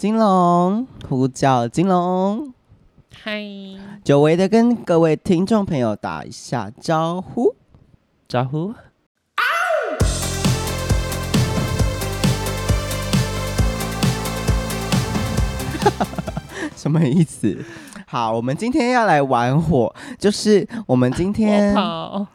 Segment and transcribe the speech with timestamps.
[0.00, 2.54] 金龙呼叫金龙，
[3.22, 3.44] 嗨，
[4.02, 7.54] 久违的跟各位听众朋友打一下招呼，
[8.26, 8.72] 招呼。
[16.74, 17.62] 什么意思？
[18.10, 21.72] 好，我们今天要来玩火，就是我们今天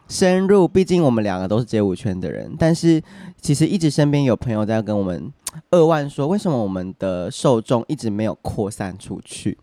[0.07, 3.03] 深入，毕竟我们两个都是街舞圈的人，但是
[3.41, 5.29] 其实一直身边有朋友在跟我们
[5.71, 9.57] 扼腕说，为什么我们的受众一直没有扩散出去？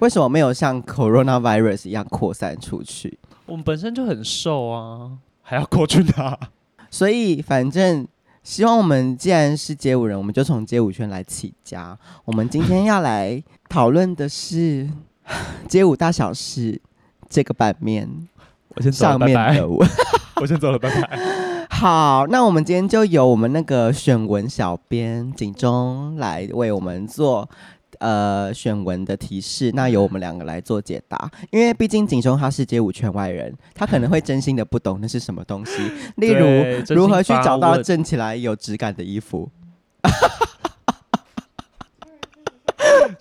[0.00, 3.16] 为什么没有像 coronavirus 一样扩散出去？
[3.46, 6.36] 我们本身就很瘦啊，还要过去哪？
[6.90, 8.04] 所以反正。
[8.42, 11.96] 希望我们既然是街舞人，我们就从街舞圈来起家。
[12.24, 14.90] 我们今天要来讨论的是
[15.68, 16.80] 街舞大小事
[17.28, 18.08] 这个版面。
[18.74, 19.62] 我先走了，拜拜。
[20.40, 21.66] 我先走了，拜拜。
[21.70, 27.48] 好，那我们今天就由我们那个选文小编景中来为我们做。
[27.98, 31.30] 呃，选文的提示，那由我们两个来做解答。
[31.52, 35.72] 因为毕竟景中他是街舞圈外人，他可能会真心的不懂那是什么东西。
[36.16, 39.48] 例如，如何去找到正起来有质感的衣服。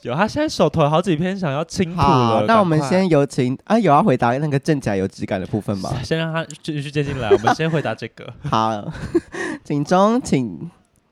[0.04, 2.46] 有，他现在手头好几篇想要清楚了。
[2.48, 5.92] 那我们先有请啊，有要回答那个正假有质感的部分吗？
[6.04, 8.34] 先让他继续接进来，我们先回答这个。
[8.50, 8.92] 好，
[9.64, 10.70] 景中，请。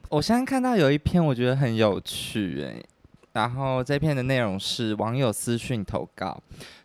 [0.10, 2.84] 我现在看到有一篇，我觉得很有趣，欸，哎。
[3.32, 6.42] 然后这篇的内容是网友私讯投稿，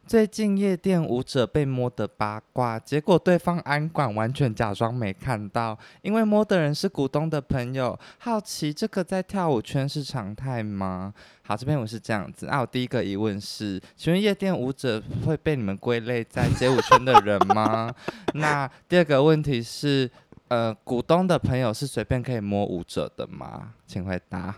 [0.07, 11.13] 最近夜店舞者被摸的八卦，结果对方安管完全假装没看到，因为摸的人是股东的朋友，好奇这个在跳舞圈是常态吗？
[11.43, 12.47] 好，这篇我是这样子。
[12.47, 17.91] 那、我第一个疑问是，请问夜店舞者会被你们归类在街舞圈的人吗？
[18.35, 20.11] 那第二个问题是，
[20.49, 23.73] 呃，股东的朋友是随便可以摸舞者的吗？
[23.87, 24.55] 请回答。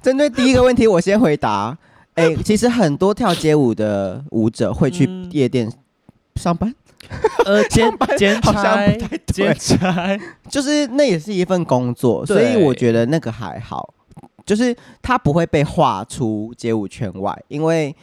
[0.00, 1.76] 针对第一个问题，我先回答。
[2.14, 5.70] 哎、欸，其实很多跳街舞的舞者会去夜店
[6.36, 6.74] 上班，
[7.44, 8.86] 呃， 兼兼差，
[9.26, 10.18] 兼差，
[10.50, 13.94] 就是那也是一份工作，所以我觉得那个还好，
[14.44, 17.94] 就是他不会被划出街舞圈外，因为。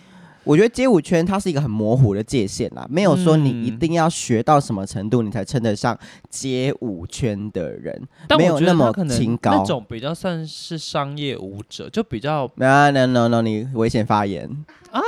[0.48, 5.98] 我觉得街舞圈它是一个很模糊的界限啦，没有说你一定要学到什么程度你才称得上
[6.30, 9.52] 街舞圈的人，但没有那么清高。
[9.52, 12.50] 那种比较算是商业舞者，就比较……
[12.56, 14.50] no no no no，你危险发言
[14.92, 15.02] 啊？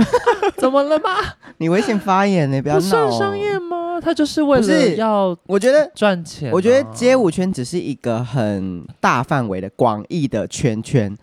[0.56, 1.10] 怎么了吗？
[1.58, 2.80] 你危险发言，你不要闹。
[2.80, 4.00] 不算商业吗？
[4.00, 6.50] 他就是为了要，我觉得赚钱。
[6.50, 11.14] 我觉得街舞圈只是一个很大范围的广义的圈圈。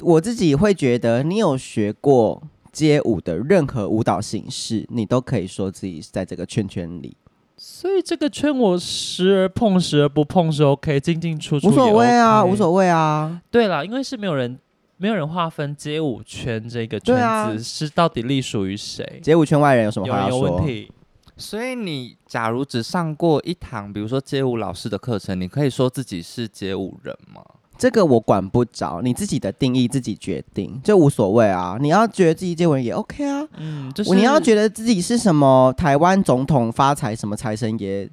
[0.00, 2.42] 我自己会觉得，你有学过。
[2.72, 7.16] 街舞的任何舞蹈形式，你都可以说自己是在这个圈圈里。
[7.56, 13.40] 所以这个圈我时而碰，时而不碰是 OK，进进出出、OK、无所谓啊，无所谓啊。
[13.50, 14.58] 对啦，因为是没有人
[14.96, 19.20] 没有人划分街舞圈这个圈子、啊、是到底隶属于谁。
[19.22, 20.38] 街舞圈外人有什么话要说？
[20.48, 20.90] 有问题。
[21.36, 27.42] 所以你假如只上过一堂，比如说街舞老师的课程，你可以说自己是街舞人吗？
[27.80, 31.78] 这个我管不着，你自己的定义自己决定，就无所谓啊。
[31.80, 38.06] 你要觉得自己街舞人也 OK 啊，嗯，就是你要觉得自己是什么台湾总统发财什么财神爷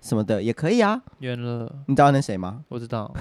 [0.00, 0.98] 什么的也可以啊。
[1.18, 2.60] 远了，你知道那谁吗？
[2.70, 3.12] 我知道，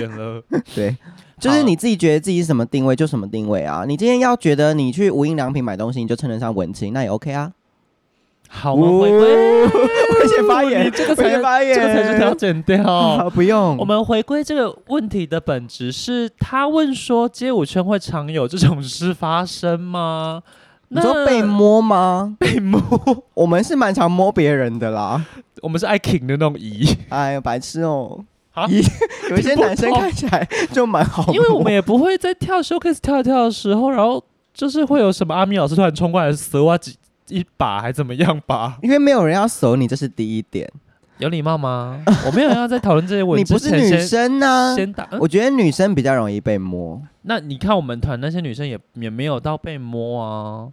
[0.00, 0.42] 远了。
[0.74, 0.96] 对，
[1.38, 3.84] 就是你自己觉得自己是什么定位就什么定位啊。
[3.86, 7.52] 你今天要觉得你去无印良品买东西你就称得上文青，那也 OK 啊。
[8.54, 12.82] 好，我们回归， 危险发言， 这个才发言，这个才是调整掉。
[12.84, 13.76] 好，不用。
[13.76, 20.42] 我们回归这个问题的本质是，他问说，街舞圈会常有这种事发生吗？
[20.88, 22.36] 你说被摸吗？
[22.38, 22.80] 被摸，
[23.34, 25.22] 我们是蛮常摸别人的啦。
[25.60, 26.96] 我们是爱 king 的那种姨。
[27.08, 28.24] 哎呀，白痴哦。
[28.52, 28.66] 啊，
[29.30, 34.22] 有一些男生看起来就蛮好，因为我们也不会在跳 showcase 跳一跳的时候，然后
[34.54, 36.94] 就是会有什么阿米老师突然冲过来折我几。
[37.28, 38.78] 一把还怎么样吧？
[38.82, 40.70] 因为没有人要守你，这是第一点。
[41.18, 42.02] 有礼貌吗？
[42.26, 43.42] 我没有要再讨论这些问题。
[43.48, 44.74] 你不是女生呢？
[44.76, 45.08] 先打。
[45.20, 47.00] 我觉得女生比较容易被摸。
[47.22, 50.68] 那你看我们团那些女生也也没有到被摸啊。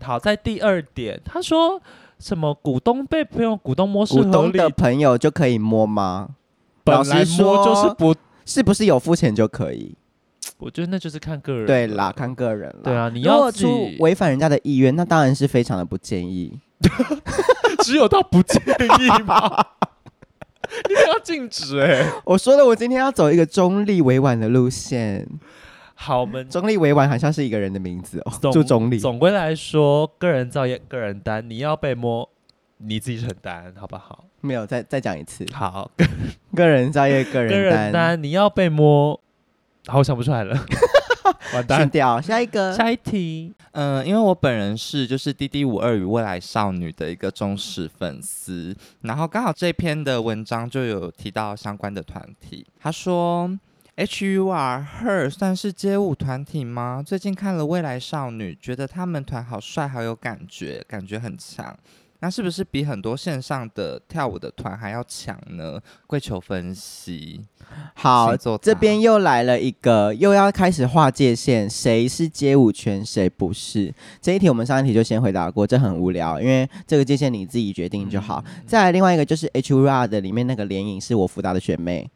[0.00, 1.82] 好，在第二点，他说
[2.18, 6.28] 什么股东被朋友股东摸是合理，股东的朋友就可以摸吗？
[6.84, 8.14] 本来说就是不，
[8.46, 9.94] 是不是有付钱就可以？
[10.58, 12.80] 我觉得那就是看个人，对啦，看个人啦。
[12.84, 16.58] 对啊，你要出违反人家的意愿，那当然是非常的不建议。
[17.84, 18.62] 只有到不建
[19.00, 19.66] 议吗？
[20.88, 22.12] 你不要禁止哎、欸！
[22.24, 25.26] 我说了，我今天要走一个中立委婉的路线。
[25.94, 28.32] 好，我们中立委婉好像是一个人的名字哦。
[28.50, 28.98] 就中立。
[28.98, 31.48] 总归来说，个人造业，个人担。
[31.48, 32.28] 你要被摸，
[32.78, 34.24] 你自己承担，好不好？
[34.40, 35.44] 没有，再再讲一次。
[35.52, 35.90] 好，
[36.56, 37.58] 个人造业，个人担。
[37.58, 39.20] 个人担，你要被摸。
[39.86, 40.56] 好，我想不出来了。
[41.54, 42.20] 完蛋掉。
[42.20, 43.52] 下一个，下一题。
[43.72, 52.66] 嗯、呃，因为我本人是就是 DD 五二与未来少女的一个忠实粉丝，然后刚好这篇的文章就有提到相关的团体。
[52.80, 53.50] 他说
[53.96, 57.02] ，HUR Her 算是街舞团体吗？
[57.04, 61.76] 最近看了未来少女，觉得他们团好帅，好有感觉，感觉很强。
[62.22, 65.80] 那是不是比很多线上的跳舞的团还要强呢？
[66.06, 67.40] 跪求分析。
[67.94, 73.92] 好，这边又来了一个，又要开始划界限，谁是街舞圈，谁不是？
[74.20, 78.40] 这一题我们上一题就先回答过，这很无聊，因为这个界限你自己决定就好。
[78.46, 82.08] 嗯、再来另外一个就是 HUR 的里面那个联影是我辅导的学妹，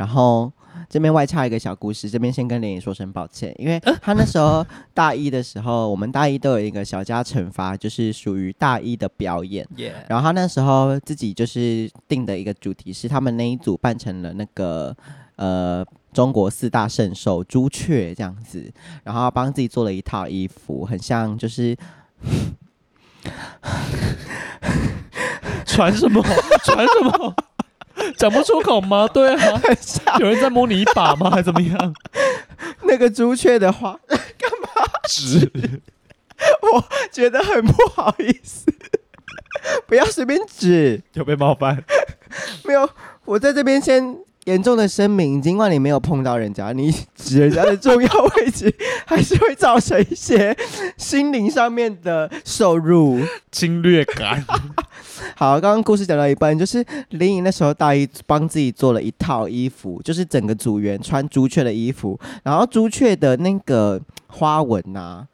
[0.00, 0.50] 然后。
[0.88, 9.64] 这边外插一个小故事，这边先跟连影说声抱歉，因为他那时候大一的时候，我们大一都有一个小加惩罚，就是属于大一的表演。
[9.76, 9.92] Yeah.
[10.08, 14.96] 然后他那时候自己就是定的一个主题是，他们那一组扮成了那个
[15.36, 18.72] 呃中国四大圣兽朱雀这样子，
[19.04, 21.76] 然后帮自己做了一套衣服，很像就是
[25.64, 26.20] 传什么
[26.64, 27.34] 传什么。
[28.16, 29.08] 讲不出口吗？
[29.12, 29.60] 对啊，
[30.18, 31.30] 有人在摸你一把吗？
[31.32, 31.94] 还怎么样？
[32.82, 34.68] 那个朱雀的话干嘛
[35.04, 35.50] 指？
[36.62, 38.72] 我觉得很不好意思，
[39.86, 41.84] 不要随便指，有被冒犯？
[42.64, 42.88] 没有，
[43.24, 48.74] 我在这边先严重的声明，尽管你没有碰到人家， 你指人家的重要位置，
[49.06, 50.56] 还是会造成一些
[50.96, 53.20] 心灵上面的受辱、
[53.52, 54.44] 侵略感。
[55.36, 65.26] 好，刚刚故事讲到一半，就是林颖那时候大一帮自己做了一套衣服，就是整个组员穿朱雀的衣服，然后朱雀的那个花纹呐、啊，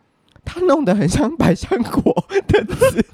[0.45, 3.05] 他弄得很像百香果的字。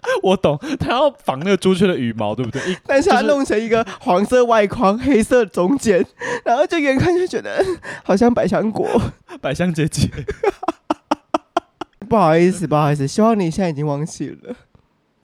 [0.22, 2.76] 我懂，他要仿那个朱雀的羽毛，对不对？
[2.86, 6.04] 但是他弄成一个黄色外框，黑色中间，
[6.44, 7.64] 然后就远看就觉得
[8.04, 8.88] 好像百香果，
[9.40, 10.08] 百香姐姐。
[12.08, 14.54] 不好意思，不好意思，希望你现在已经忘记了。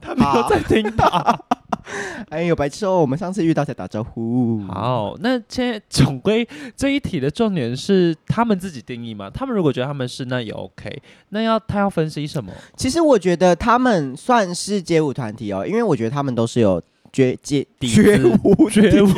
[0.01, 1.39] 他没有在听吧？
[2.31, 2.99] 哎呦，白痴哦！
[3.01, 4.63] 我们上次遇到才打招呼。
[4.69, 6.47] 好，那现在总归
[6.77, 9.29] 这一题的重点是他们自己定义嘛？
[9.29, 11.03] 他们如果觉得他们是，那也 OK。
[11.29, 12.53] 那要他要分析什么？
[12.77, 16.83] 其实我觉得他们算是街舞团体哦，因为我觉得他们都是有
[17.13, 19.09] 街街街舞街舞。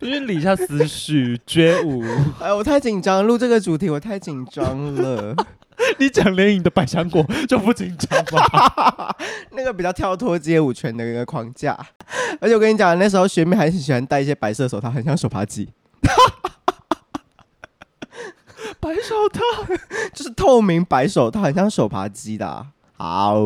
[0.00, 2.02] 我觉得理一下思绪，街舞。
[2.40, 5.34] 哎，我太紧张，录这个主题我太紧张了。
[5.98, 9.14] 你讲联影的百香果 就不紧张吗？
[9.52, 11.78] 那个比较跳脱街舞圈的一个框架，
[12.40, 15.68] 而且我跟你讲，那时候学妹还是喜欢戴一些白色手套，很像手扒鸡。
[18.78, 19.40] 白手套
[20.14, 22.68] 就是透明白手套，很像手扒鸡的啊。
[22.96, 23.36] 好，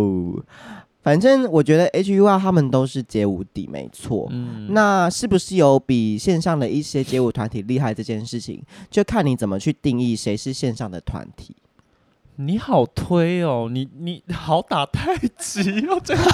[1.02, 4.28] 反正我觉得 HUR 他们都是街舞底，没错。
[4.30, 11.56] 嗯，那是不是有比线上的一些街舞团体厉害这件事情，就看你怎么去定义谁是线上的团体。
[12.36, 16.24] 你好推哦，你你好打太极哦， 真的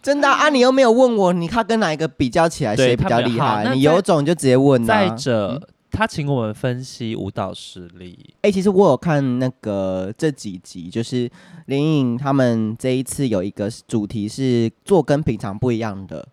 [0.00, 0.48] 真的啊，啊！
[0.48, 3.74] 你又没有问我，你看跟哪一个比较起来谁比较厉害？
[3.74, 4.86] 你有种就直接问啊。
[4.86, 8.16] 再者，嗯、他请我们分析舞蹈实力。
[8.36, 11.30] 哎、欸，其实我有看那个这几集，就是
[11.66, 16.26] 林颖他们这一次有一个主题是做跟平常不一样的，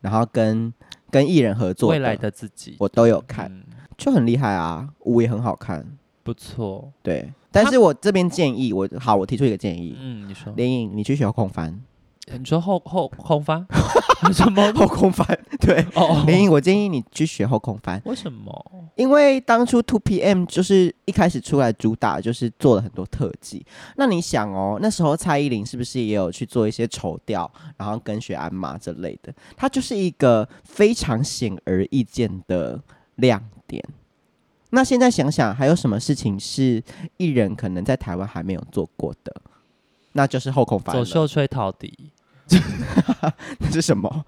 [0.00, 0.72] 然后跟
[1.10, 3.62] 跟艺人合作，未来的自己，我都有看，嗯、
[3.96, 5.86] 就很厉害啊，舞也很好看，
[6.24, 7.32] 不错，对。
[7.52, 9.96] 但是我这边建议，我好，我提出一个建议。
[10.00, 11.80] 嗯，你说，联影，你去学 后空翻。
[12.38, 13.66] 你说后后空翻？
[14.32, 15.26] 什么后空翻？
[15.58, 18.00] 对，哦，联影，我建议你去学后空翻。
[18.04, 18.64] 为什么？
[18.94, 23.66] 因为当初 Two PM 就是一开始出来主打，就是做了很多特技。
[23.96, 29.34] 那你想哦，那时候蔡依林是不是也有去做一些绸吊，然后跟学鞍马之类的？
[29.56, 32.80] 它就是一个非常显而易见的
[33.16, 33.82] 亮点。
[34.70, 36.82] 那现在想想，还有什么事情是
[37.16, 39.34] 艺人可能在台湾还没有做过的？
[40.12, 40.94] 那就是后空翻。
[40.94, 42.10] 走秀吹陶笛，
[43.58, 44.24] 那是什么？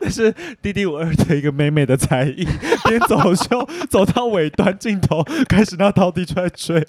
[0.00, 0.32] 那是
[0.62, 2.46] DD52 的一个美美的才艺，
[2.88, 6.80] 边走秀走到尾端，镜头开始拿陶笛出来吹。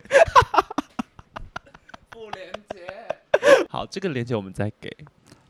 [2.10, 2.88] 不连接。
[3.69, 4.89] 好，这个连接我们再给。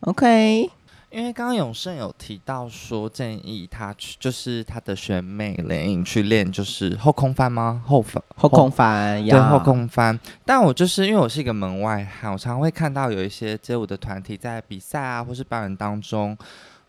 [0.01, 0.69] OK。
[1.09, 7.81] 因为刚刚永胜有提到说，建议他去，就是他的学妹联影去练，就是后空翻吗？
[7.85, 10.19] 后翻后空翻，对，后空翻。
[10.45, 16.37] 但我就是因为我是一个门外汉，我常常会看到有一些街舞的团体在比赛啊，或是表演当中，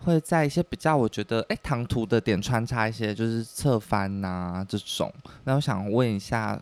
[0.00, 5.12] 会在一些比较我觉得哎唐突的点穿插一些就是侧翻呐、啊、这种。
[5.44, 6.60] 那我想问一下，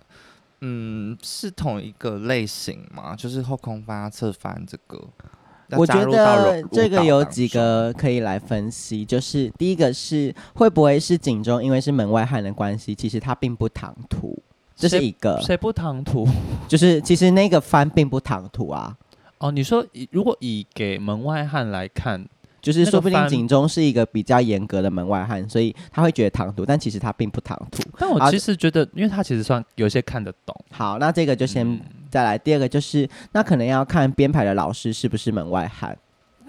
[0.60, 3.16] 嗯，是同一个类型吗？
[3.16, 5.02] 就是后空翻啊、侧翻这个。
[5.70, 14.38] 我觉得这个有几个可以来分析，就是第一个是会不会是警钟因为是门外汉的关系，其实他并不唐突，
[14.76, 16.28] 这是一个谁不唐突？
[16.68, 18.96] 就是其实那个番并不唐突啊。
[19.38, 22.26] 哦，你说如果以给门外汉来看。
[22.62, 27.80] 就是说不定警钟是一个比较严格的门外汉，所以他会觉得唐突，但其实他并不唐突。
[27.96, 30.56] 但我其实觉得，因为他其实算有些看得懂。
[30.72, 31.80] 好，那这个就先
[32.16, 32.38] 再来。
[32.38, 35.94] 第二个就是，那可能要看编排的老师是不是门外汉。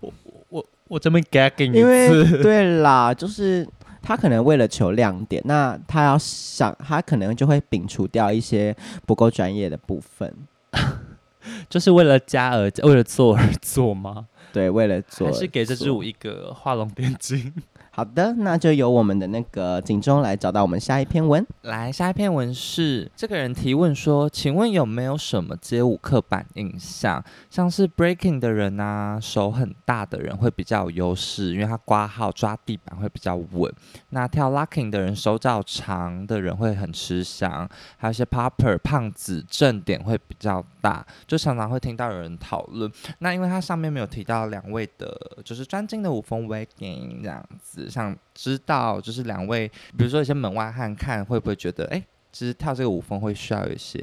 [0.00, 0.12] 我
[0.48, 2.42] 我我这边 gagging 一次。
[2.42, 3.64] 对啦，就是
[4.02, 8.74] 他可能为了求亮点，那他要想，他可能就会摒除掉一些
[9.06, 10.34] 不够专业的部分。
[11.70, 14.26] 就是为了加而，为了做而做吗？
[14.52, 17.52] 对，为了做，还是给这支舞一个画龙点睛。
[17.98, 21.44] 好的，那就由我们的那个警钟来找到我们下一篇文。
[21.62, 27.20] 来，下一篇文是这个人提问说：“请问有没有什么街舞刻板印象？
[27.50, 33.74] 像是 breaking 的人啊，手很大的人会比较有优势，因为他挂号抓地板会比较稳。
[34.10, 37.68] 那跳 locking 的人手脚长的人会很吃香。
[37.96, 42.90] 还有一些 popper 胖子正点会比较大，就常常会听到有人讨论。
[43.18, 45.14] 那因为它上面没有提到两位的，
[45.44, 54.00] 就是专精的舞风 waacking 这样子。”想知道，就是两位，比如说一些门外汉看会不会觉得，哎、欸，其实跳这个舞风会需要一些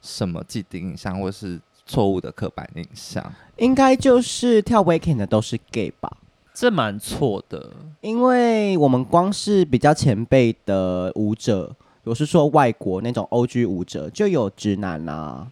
[0.00, 3.32] 什么既定印象，或是错误的刻板印象？
[3.56, 6.18] 应该就是跳 waacking 的都是 gay 吧？
[6.54, 11.74] 这蛮错的，因为我们光是比较前辈的舞者，
[12.04, 15.50] 我是说外国那种 OG 舞者，就有直男啊。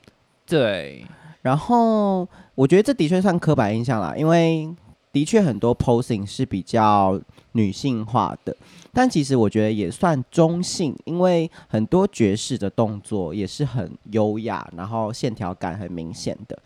[0.50, 1.06] 对，
[1.40, 4.68] 然后我觉得这的确算刻板印象啦，因为
[5.12, 7.18] 的确很多 posing 是比较。
[7.52, 8.56] 女性化的，
[8.92, 16.56] 但其实我觉得也算中性，因为很多爵士的动作也是很优雅，然后线条感很明显的。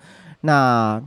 [0.42, 1.02] 那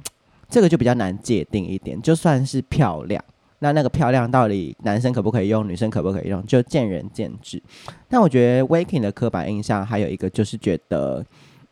[0.50, 3.24] 这个就比较难界定一点，就算是漂亮，
[3.60, 7.62] 那那个漂亮到底男生可不可以用，女生可不可以用，就见仁见智。
[8.10, 11.24] 但我觉得 Waking 的刻板印象还有一个就是觉得，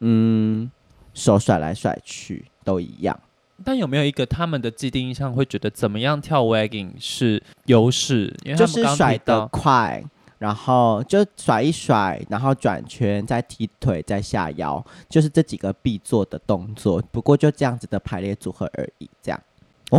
[0.01, 0.69] 嗯，
[1.15, 3.19] 手甩来甩去都一样。
[3.63, 8.31] 但有没有一个他们的既定印象会觉得怎么样跳 waacking 是优势？
[8.55, 10.03] 就是甩得快，
[10.38, 17.01] 然后就甩一甩，然后转圈，再踢腿，再下腰，就是这几个必做的动作。
[17.12, 19.41] 不过就这样子的排列组合而已，这样。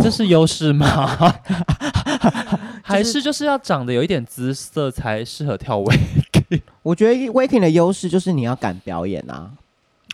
[0.02, 0.86] 这是优势吗？
[2.84, 6.60] 还是就是要长得有一点姿色才适合跳 wagging？
[6.82, 9.50] 我觉得 wagging 的优势就是你要敢表演啊。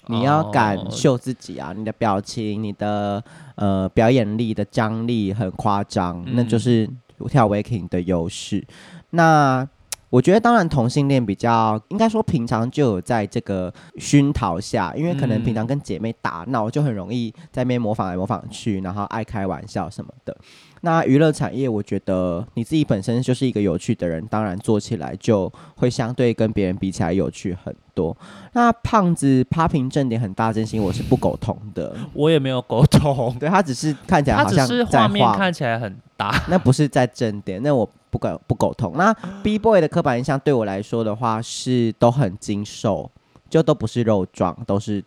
[0.09, 1.73] 你要敢秀自己啊！
[1.77, 3.23] 你的表情、你的
[3.55, 6.89] 呃表演力的张力很夸张，那就是
[7.29, 8.67] 跳 waacking 的优势。
[9.11, 9.67] 那
[10.13, 20.37] 我觉得，当然同性恋比较应该说平常就有在这个熏陶下，因为可能平常跟姐妹打闹就很容易在那边模仿来模仿去，然后爱开玩笑什么的。
[20.83, 28.15] 那娱乐产业，我觉得你自己本身就是一个有趣的人，当然做起来就会相对跟别人比起来有趣很多。
[28.53, 38.93] 那胖子 popping 正点很大，真心我是不苟同的， 我也没有苟同，对他只是看起来好像在画面看起来很大，那不是在正点，那我不苟不苟同。
[38.97, 43.11] 那 B boy 的刻板印象对我来说的话是都很精瘦，
[43.49, 45.03] 就都不是肉壮，都是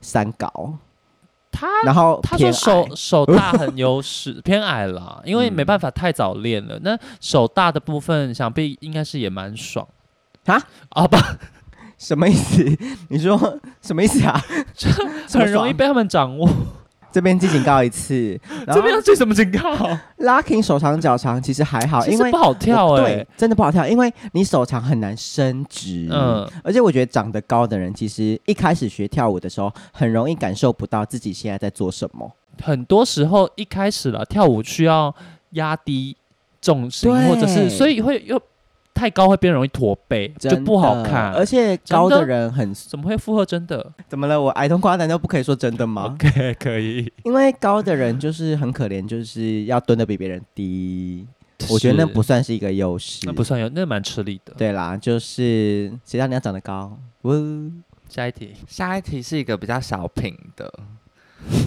[0.00, 0.78] 三高。
[1.50, 6.78] 他然后他说手手大很优势， 偏矮了，因为没办法太早练了。
[6.82, 9.86] 那手大的部分，想必应该是也蛮爽
[10.46, 10.60] 啊？
[10.90, 11.16] 啊不，
[11.98, 12.64] 什么意思？
[13.08, 14.40] 你说什么意思啊？
[15.32, 16.48] 很容易被他们掌握。
[17.14, 19.72] 这边记警告一次， 这边要记什么警告？
[20.18, 26.08] Locking 手长脚长其实还好，因为不好跳哎、欸，对，真的不好跳，因为你手长很难伸直。
[26.10, 32.28] 嗯，而且我觉得长得高的人，其实一开始学跳舞的时候，很容易感受不到自己现在在做什么。
[32.60, 35.14] 很多时候一开始了跳舞需要
[35.50, 36.16] 压低
[36.60, 38.42] 重心，或者是所以会又。
[38.94, 41.32] 太高会变容易驼背，就不好看。
[41.32, 43.92] 而且高的人很怎么会附和真的？
[44.08, 44.40] 怎么了？
[44.40, 47.12] 我矮冬瓜难道不可以说真的吗？OK，可以。
[47.24, 51.26] 因为高的人就是很可怜，就是要蹲的比别人低。
[51.70, 54.52] 我觉得那不算是一个优势，那不算有，那蛮吃力的。
[54.56, 56.96] 对啦，就是谁让你要长得高？
[57.22, 57.70] 呜，
[58.08, 60.72] 下一题，下一题是一个比较小品的。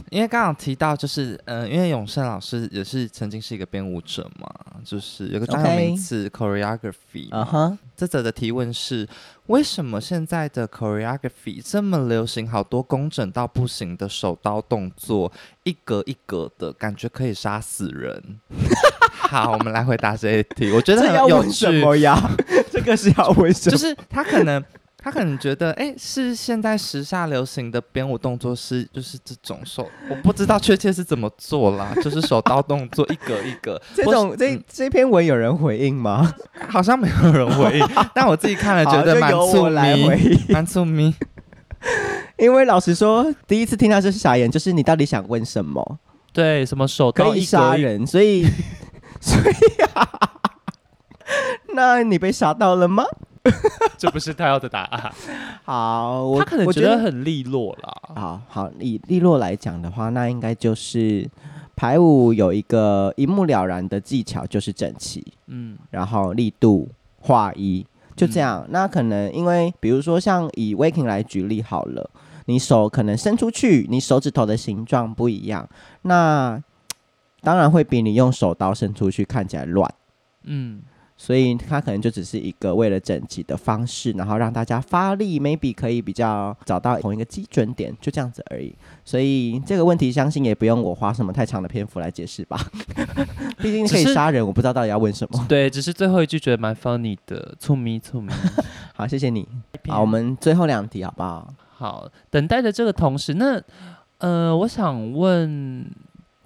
[0.09, 4.49] 因为刚刚提到，就是嗯，因为永胜老师也是曾经是一个编舞者嘛，
[4.83, 7.29] 就是有个专有名词 choreography。
[7.31, 9.07] 啊哈，这则的提问是：
[9.47, 12.49] 为什么现在的 choreography 这么流行？
[12.49, 15.31] 好多工整到不行的手刀动作，
[15.63, 18.39] 一格一格的感觉可以杀死人。
[19.11, 20.71] 好，我们来回答这一题。
[20.71, 21.19] 我觉得很有趣。
[21.19, 22.17] 这要问什么呀？
[22.71, 23.71] 这个是要问什么？
[23.71, 24.63] 就是他可能。
[25.07, 33.81] 他可能觉得，哎、欸，是现在时下流行的编舞动作是就是这种手，我 不知道确切是怎么做啦， 就是手刀动作一格一格。
[33.95, 36.35] 这种这、嗯、这篇文有人回应吗？
[36.67, 41.13] 好像没有人回应，但我自己看了觉得蛮触咪，蛮出名。
[42.37, 45.99] 因为老实说，第一次听到这是傻眼，就是你到底想问什么？
[46.33, 48.45] 对，什么手刀可以杀人，所以
[49.21, 50.05] 所以啊，
[51.73, 53.05] 那你被杀到了吗？
[53.97, 55.13] 这不是他要的答案。
[55.63, 57.93] 好，他可能觉得很利落啦。
[58.15, 61.29] 好好，以利落来讲的话，那应该就是
[61.75, 66.89] 排舞有一个一目了然的技巧，就是整齐，嗯，然后力度、
[67.19, 67.85] 画一，
[68.15, 68.63] 就这样。
[68.65, 72.09] 嗯、那可能因为，比如说像以 Waking 来举例好了，
[72.45, 75.67] 你手可能伸出去，你手指头的形状不一样，
[76.03, 76.61] 那
[77.41, 79.93] 当然会比你用手刀伸出去看起来乱，
[80.43, 80.81] 嗯。
[81.19, 88.73] 所以它可能就只是一个为了整齐的方式，然后让大家发力，maybe 可以比较找到同一个基准点，就这样子而已。
[89.03, 92.59] 所以这个问题，相信也不用我花什么太长的篇幅来解释吧。
[93.57, 95.45] 毕竟可以杀人，我不知道到底要问什么。
[95.49, 98.31] 对，只是最后一句觉得蛮 funny 的，促咪促咪。
[98.93, 99.47] 好，谢谢你。
[99.87, 101.51] 好，我们最后两题好不好？
[101.75, 103.59] 好，等待的这个同时，那
[104.19, 105.89] 呃，我想问。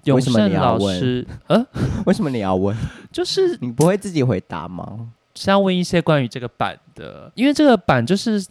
[0.04, 1.64] 永胜老师， 呃，
[2.06, 2.76] 为什么你要问？
[3.12, 5.10] 就是你不会自己回答吗？
[5.34, 8.44] 是要问一些关于这个版的，因为这个版就是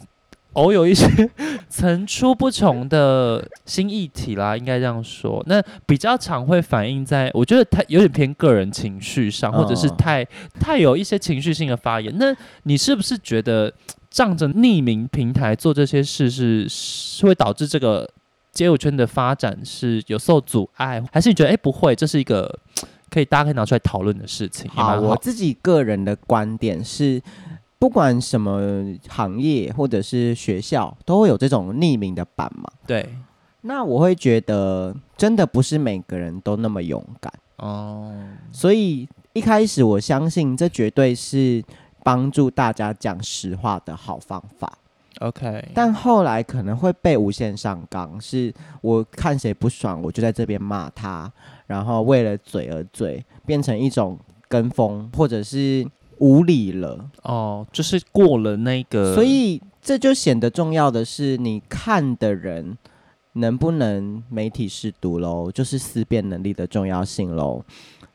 [0.54, 1.06] 偶有一些
[1.68, 5.42] 层出不穷的新议题啦，应该这样说。
[5.46, 10.24] 那比较常会反映在，我觉得太有点偏个人情绪上，或者是太
[10.58, 12.12] 太有一些情绪性的发言。
[12.18, 13.72] 那你是不是觉得
[14.10, 18.08] 仗着匿名平台做这些事是是会导致这个？
[18.52, 21.96] 街舞圈的发展是有受阻碍，还是你觉得哎、欸、不会？
[21.96, 22.58] 这是一个
[23.10, 24.70] 可以大家可以拿出来讨论的事情。
[24.70, 27.20] 好，好，我自己个人的观点是，
[27.78, 32.70] 不管什么行业或者是学校，都会有这种匿名的版嘛。
[32.86, 33.14] 对，
[33.62, 38.12] 那我会觉得真的不是每个人都那么勇敢哦。
[38.50, 41.62] 所以一开始我相信这绝对是
[42.02, 44.72] 帮助大家讲实话的好方法。
[45.20, 51.30] OK，但后来可能会被无限上纲，是我看谁不爽，我就在这边骂他，
[51.66, 55.86] 然后为了嘴而嘴，变成一种跟风或者是
[56.18, 57.08] 无理了。
[57.22, 62.76] 哦，就是过了那个，所以这就显得重要的是，你看的人
[63.34, 67.62] 能不能媒体试读喽，就是思辨能力的重要性喽。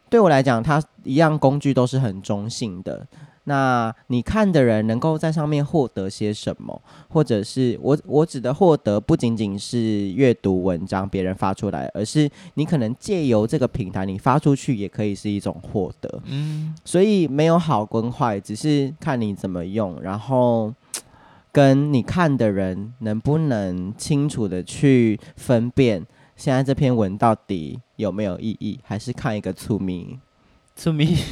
[0.10, 3.05] 对我来讲，它一样工具都是很中性的。
[3.49, 6.81] 那你看的人能够在上面获得些什么？
[7.07, 16.21] 或者是我我指的获得，不仅仅是阅读文章别人发出来，而是你可能借由这个平台，你发出去也可以是一种获得。
[16.25, 20.73] 嗯，所以没有好跟坏，只是看你怎么用，然后
[21.53, 26.05] 跟你看的人能不能清楚的去分辨，
[26.36, 30.19] 现在这篇文到底有没有意义，还是看一个促咪
[30.75, 31.15] 促咪。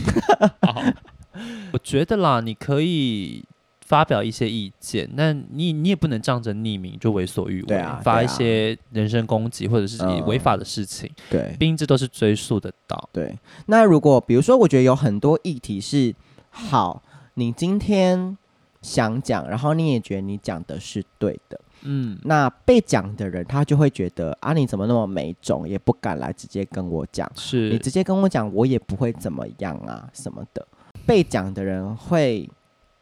[1.74, 3.44] 我觉得啦，你可以
[3.82, 11.08] 发表一些意见，那你你也不能仗着匿名就为所欲为，啊、发一些人身攻击或者是违法的事情。
[11.08, 13.10] 嗯、对，毕竟这都是追溯得到。
[13.14, 16.16] 对，那如果比如说，我觉得有很多议题是
[16.50, 17.04] 好，
[17.36, 18.36] 你今天
[18.82, 30.66] 想讲，然后你也觉得你讲的是对的，嗯，那被讲的人他就会觉得啊，你怎么那么没种，也不敢来直接跟我讲，是你直接跟我讲，我也不会怎么样啊什么的。
[31.06, 32.50] 被讲的人会，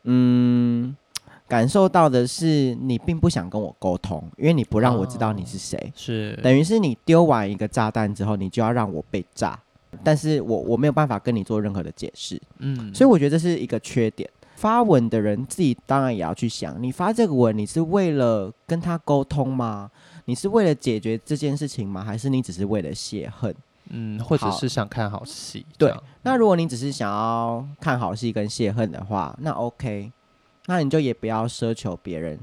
[0.03, 0.95] 嗯，
[1.47, 9.59] 感受到的是你并不想跟我沟通，因为你不让我知道你是谁，哦、是等于是你丢完一个炸弹之后，你就要让我被炸，
[10.03, 14.29] 但是我我没有办法跟你做任何的解释，嗯，所以我觉得这是一个缺点。
[14.55, 19.91] 发文的人自己当然也要去想，你发这个文，你是为了跟他沟通吗？
[20.25, 22.01] 你是为了解决这件事情吗？
[22.01, 23.53] 还是你只是为了泄恨？
[23.89, 25.65] 嗯，或者是想看好戏。
[25.77, 30.11] 对，那如果你只是想要看好戏跟泄恨的话，那 OK，
[30.65, 32.39] 那你就也不要奢求别人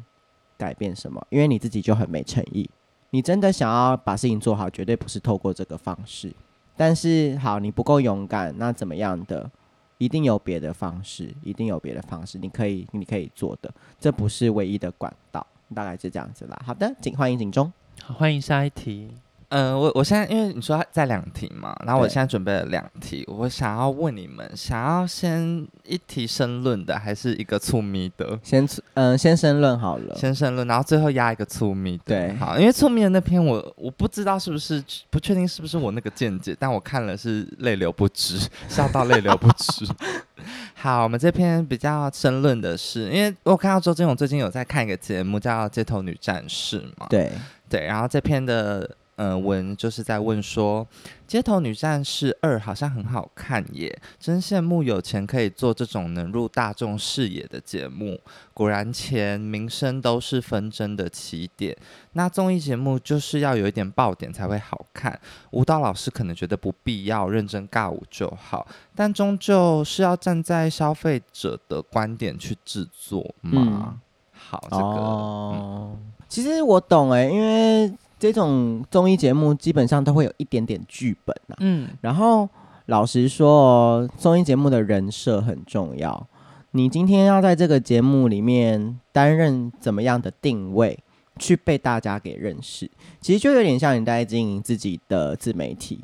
[0.56, 2.68] 改变什么，因为你自己就很没诚意。
[3.10, 6.32] 你真的想要把事情做好，绝对不是透过这个方式。
[6.76, 9.50] 但是好，你不够勇敢，那怎么样的？
[9.98, 15.46] 一定有别的方式，一定有别的方式，你可以，你可以做的，这不是唯一的管道。
[15.74, 16.62] 大概是这样子啦。
[16.64, 17.70] 好的，请欢迎警钟，
[18.02, 19.12] 好，欢迎下一题。
[19.50, 28.38] 嗯，我我现在因为你说在两题嘛，然后我现在准备了两题，我想要问你们，想要先一题申论的，还是一个促咪的？
[28.44, 32.02] 先嗯，先申论好了，先申论，然后最后压一个促咪的。
[32.06, 38.38] 对，好，因为促咪的那篇我我不知道是不是不确定是不是我那个见解，但我看了是泪流不止，
[38.70, 39.84] 笑到泪流不止。
[40.74, 47.32] 好，我们这篇比较申论的是，因为我看到周金勇最近有在看一个节目叫《街头女战士》嘛，对
[47.68, 48.88] 对，然后这篇的。
[49.20, 50.82] 嗯、呃，文就是在问说，
[51.26, 58.18] 《街头女战士二》好像很好看耶，真羡慕有钱可以做这种能入大众视野的节目。
[58.54, 61.76] 果然，钱、名声都是纷争的起点。
[62.14, 65.20] 那综艺节目就是要有一点爆点才会好看。
[65.50, 74.00] 舞蹈老师可能觉得不必要，认真尬舞就好，但终究是要站在消费者的观点去制作嘛。
[74.32, 77.92] 好，这个，其实我懂哎，因为。
[78.20, 82.46] 这种综艺节目基本上都会有一点点剧本呐、啊，嗯，然后
[82.86, 86.26] 老实说，综艺节目的人设很重要。
[86.72, 90.98] 你今天要在这个节目里面担任怎么样的定位，
[91.38, 92.90] 去被大家给认识，
[93.22, 95.98] 其实就有点像你在经营自己的自媒体。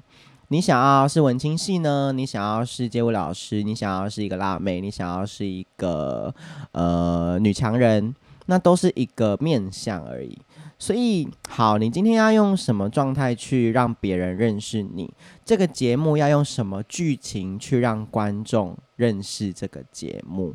[0.49, 2.13] 你想要是文青系呢？
[2.13, 3.63] 你想要是街舞老师？
[3.63, 4.81] 你想要是一个辣妹？
[4.81, 6.35] 你想要是一个
[6.73, 8.15] 呃女强人？
[8.49, 10.39] 那都是一个面相而已。
[10.79, 15.11] 所以，好，你今天要用什么状态去让别人认识你？
[15.43, 20.55] 这个节目要用什么剧情去让观众认识这个节目？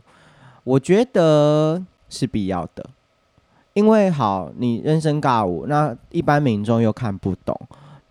[0.64, 2.88] 我觉得是必要的，
[3.74, 7.60] 因为好，你人生尬舞，那一般民众又看不懂，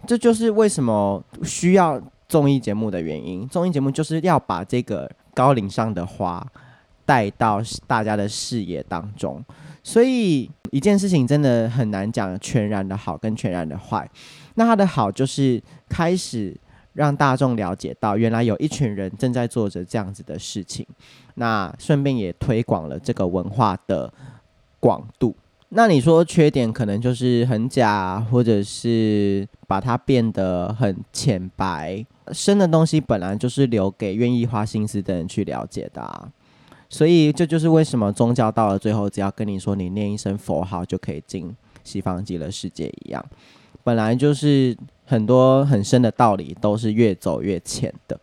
[0.04, 3.48] 这就是为什么需要综艺节目的原因。
[3.48, 6.44] 综艺节目就是要把这个高岭上的花
[7.06, 9.44] 带到大家的视野当中。
[9.82, 14.08] 所以一件事情真的很难讲全然的好跟全然的坏。
[14.54, 16.54] 那它的好就是开始
[16.92, 20.86] 让大众了解到，原来有一群人正在做着这样子的事情。
[21.34, 24.12] 那顺便也推广了这个文化的
[24.78, 25.34] 广度。
[25.70, 32.04] 那你说缺点可能就是很假，或者是把它变得很浅白。
[32.32, 36.28] 深的东西本来就是留给愿意花心思的人去了解的啊。
[36.92, 43.24] 所以这就是为什么宗教到了最后，只要跟你说你念一声佛号就可以进西方极乐世界一样，
[43.84, 44.76] 本来就是
[45.06, 48.20] 很多很深的道理都是越走越浅的。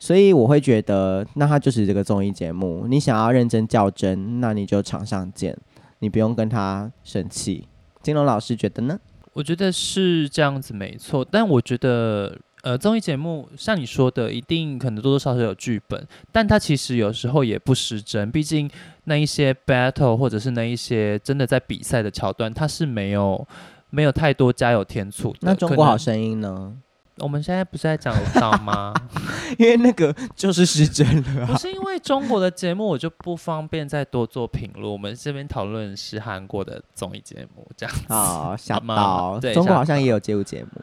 [0.00, 5.56] 所以我会觉得，那它就是这个综艺节目，你想要认真较真，那你就场上见，
[6.00, 7.68] 你不用跟他生气。
[8.02, 8.98] 金龙老师觉得呢？
[9.32, 12.36] 我觉得是这样子没错，但我觉得。
[12.62, 18.30] 呃，综艺节目像你说的，一定可能多多少少有剧本，但它其实有时候也不失真。
[18.30, 18.68] 毕竟
[19.04, 23.46] 那一些 battle 或者是那一些真的在比赛的桥段，它是没有
[23.90, 25.38] 没有太多加油添醋的。
[25.42, 26.76] 那中国好声音呢？
[27.20, 28.94] 我们现在不是在讲舞蹈吗？
[29.58, 31.46] 因为那个就是失真了。
[31.46, 34.84] 不是因为中国的节目，我就不方便再多做评论。
[34.84, 38.04] 我们这边讨论是韩国的综艺节目，这样子。
[38.08, 39.38] 好，吓到。
[39.40, 40.80] 对，中国好像也有街舞节目。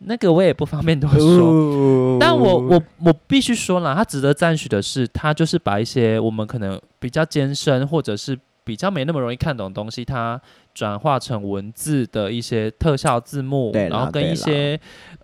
[0.00, 10.40] 那个我也不方便多说，哦、但我我我必须说了，他值得赞许的是，他就是把一些我们可能比较艰深或者是比较没那么容易看懂的东西，它
[10.74, 14.78] 转化成文字的一些特效字幕，然后跟一些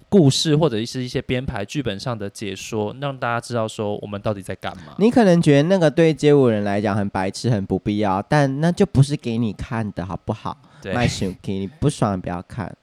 [0.08, 4.94] 故事或者是一些编排剧本上的解说，让大家知道说我们到底在干嘛。
[4.98, 10.56] 你可能觉得那个对街舞人来讲很白痴、很不必要，但那就不是给你看的，好不好？
[10.82, 12.74] 对，卖手机你不爽不要看。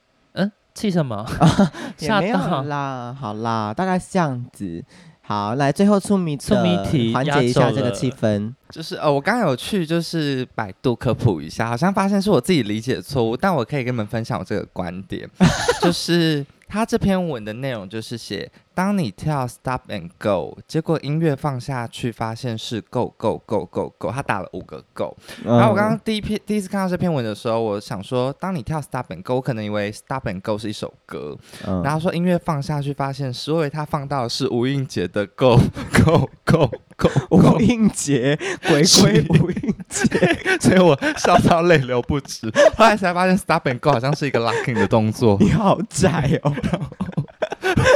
[0.74, 1.24] 气什么？
[1.98, 4.84] 也没有啦，好啦，大概是这样子。
[5.26, 8.52] 好，来最后出谜出谜题，缓解一下这个气氛。
[8.68, 15.28] 就是呃，我刚刚有去就是百度科普一下，好像发现是我自己理解错误，但我可以跟你们分享我这个观点，
[15.80, 16.44] 就是。
[16.66, 25.16] 他这篇文的内容就是写，当你跳 stop and go，结果音乐放下去，发现是 go go go go go，他打了五个 go。
[25.44, 31.36] 然后我刚刚第一篇第一次看到这篇文的时候，我想说，当你跳 stop and go，我可能以为 stop and go 是一首歌。
[31.82, 35.56] 然后说音乐放下去，发现是因为他放到的是吴映洁的 go
[35.92, 37.08] go go go。
[37.30, 42.50] 吴映洁，鬼鬼吴映洁， 所以我笑到泪流不止。
[42.76, 45.36] 后来才发现 stop and go 好像是一个 locking 的动作。
[45.40, 46.52] 你好窄哦。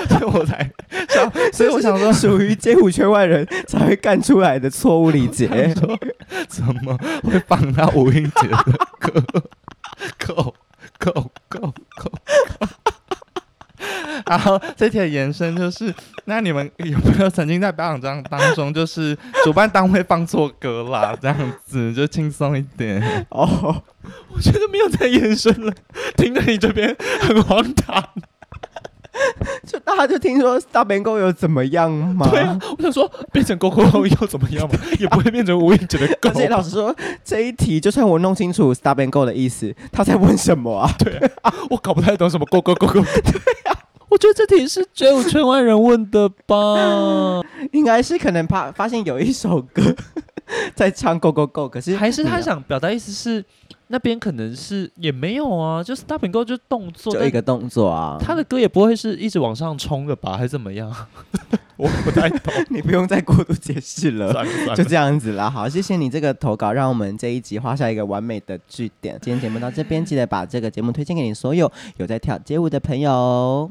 [0.09, 0.69] 所以我才
[1.11, 5.47] 想，所以我想说，属于街舞圈外人才会干出来的错误理解，
[6.49, 8.57] 怎么会放到吴英杰的
[8.99, 9.23] 歌
[10.27, 10.55] ？Go
[10.99, 12.13] Go Go Go！
[14.29, 15.93] 然后这题的延伸就是，
[16.27, 21.17] 那你们有没有曾经在表演当当中，就是主办单位放错歌啦？
[21.21, 23.47] 这样子就轻松一点哦。
[23.63, 23.77] Oh,
[24.35, 25.73] 我觉得没有在延伸了，
[26.17, 28.05] 听到你这边很荒唐。
[29.67, 32.29] 就大家就听说 Stop and Go 有怎么样吗？
[32.31, 34.79] 对啊，我想说变成 Go Go Go 又怎么样嘛？
[35.01, 36.29] 也不会变成吴映洁的 Go。
[36.31, 40.95] 而且老实说，这一题就算我弄清楚 Stop and Go 的意思，他在问什么啊？
[40.99, 43.03] 对啊，我搞不太懂什么 Go Go Go Go。
[43.03, 43.78] 对啊，
[44.11, 47.41] 我我觉得这题是街舞圈外人问的吧？
[47.71, 49.81] 应该是可能怕发现有一首歌
[50.75, 53.45] 在唱 Go Go Go，可是还是他想表达意思是
[53.87, 60.93] 那边可能是也没有啊，就是 Stop and Go 就动作就一个动作啊，他的歌也不会是一直往上冲的吧，还是怎么样？
[61.79, 65.49] 我不太懂， 你不用再过度解释了，算了算了就这样子啦。
[65.49, 69.17] 好，谢谢你这个投稿，让我们这一集画下一个完美的句点。
[69.23, 73.71] 今天节目到这边，记得把这个节目推荐给你所有有在跳街舞的朋友。